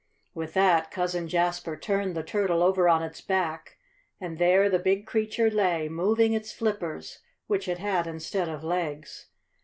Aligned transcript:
With 0.33 0.55
that 0.55 0.89
Cousin 0.89 1.27
Jasper 1.27 1.77
turned 1.77 2.15
the 2.15 2.23
turtle 2.23 2.63
over 2.63 2.89
on 2.89 3.03
its 3.03 3.21
back, 3.21 3.77
and 4.19 4.39
there 4.39 4.67
the 4.67 4.79
big 4.79 5.05
creature 5.05 5.51
lay, 5.51 5.87
moving 5.89 6.33
its 6.33 6.51
flippers, 6.51 7.19
which 7.45 7.67
it 7.67 7.77
had 7.77 8.07
instead 8.07 8.49
of 8.49 8.63
legs. 8.63 9.27